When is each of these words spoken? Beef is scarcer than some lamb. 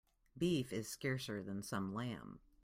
Beef 0.35 0.73
is 0.73 0.87
scarcer 0.89 1.43
than 1.43 1.61
some 1.61 1.93
lamb. 1.93 2.39